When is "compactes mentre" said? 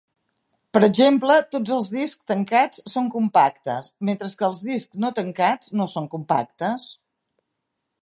3.17-4.33